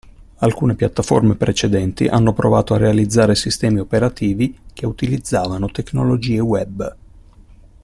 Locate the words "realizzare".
2.77-3.35